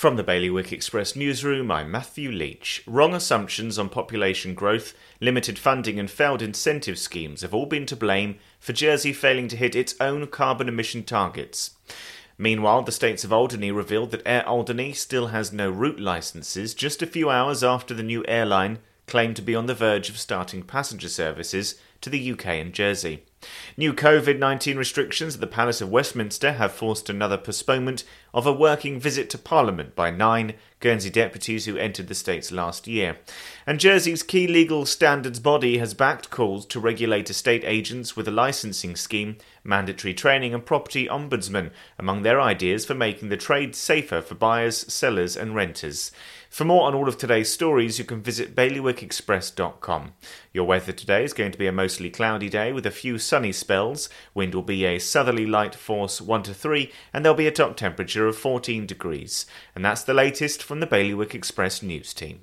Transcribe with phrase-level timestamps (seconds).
[0.00, 2.82] From the Bailiwick Express newsroom, I'm Matthew Leach.
[2.86, 7.96] Wrong assumptions on population growth, limited funding, and failed incentive schemes have all been to
[7.96, 11.72] blame for Jersey failing to hit its own carbon emission targets.
[12.38, 17.02] Meanwhile, the States of Alderney revealed that Air Alderney still has no route licenses just
[17.02, 20.62] a few hours after the new airline claimed to be on the verge of starting
[20.62, 23.24] passenger services to the UK and Jersey.
[23.80, 28.04] New COVID 19 restrictions at the Palace of Westminster have forced another postponement
[28.34, 32.86] of a working visit to Parliament by nine Guernsey deputies who entered the States last
[32.86, 33.16] year.
[33.66, 38.30] And Jersey's key legal standards body has backed calls to regulate estate agents with a
[38.30, 44.20] licensing scheme, mandatory training, and property ombudsman among their ideas for making the trade safer
[44.20, 46.12] for buyers, sellers, and renters.
[46.48, 50.14] For more on all of today's stories, you can visit bailiwickexpress.com.
[50.52, 53.52] Your weather today is going to be a mostly cloudy day with a few sunny
[53.70, 54.08] spells.
[54.34, 57.76] Wind will be a southerly light force 1 to 3, and there'll be a top
[57.76, 59.46] temperature of 14 degrees.
[59.76, 62.40] And that's the latest from the Bailiwick Express news team.